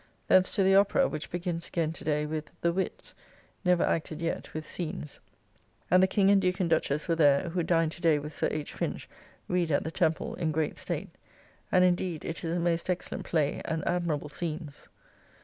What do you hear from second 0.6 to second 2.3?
the Opera, which begins again to day